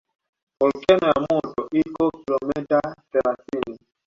Volkeno 0.59 1.05
ya 1.11 1.19
moto 1.27 1.61
iko 1.81 2.03
kilomita 2.19 2.79
thelathini 3.11 3.75